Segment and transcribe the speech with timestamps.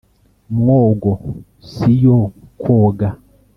[0.57, 1.11] mwogo
[1.69, 2.19] si yo
[2.59, 3.07] kwoga